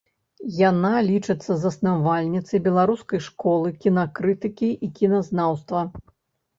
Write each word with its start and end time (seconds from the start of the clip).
Яна 0.69 0.93
лічыцца 1.09 1.57
заснавальніцай 1.65 2.63
беларускай 2.71 3.19
школы 3.29 3.67
кінакрытыкі 3.87 4.75
і 4.85 4.95
кіназнаўства. 5.01 5.91